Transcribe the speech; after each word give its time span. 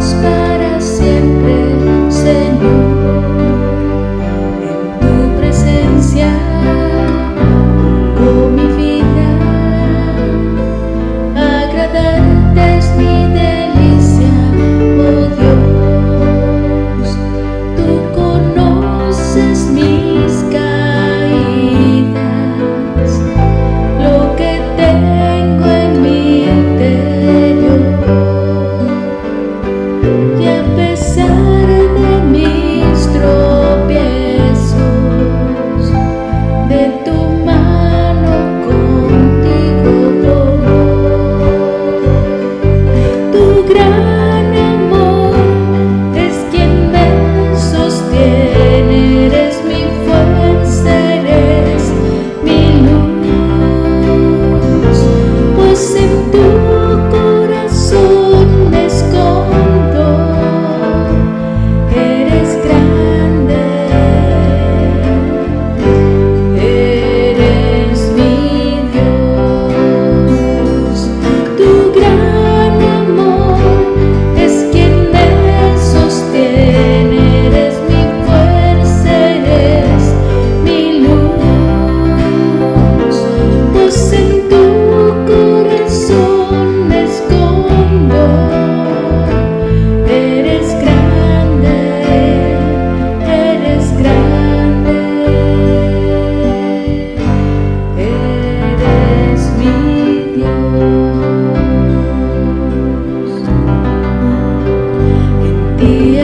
whisper 0.00 0.39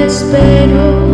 espero. 0.07 1.06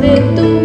de 0.00 0.14
tu 0.36 0.55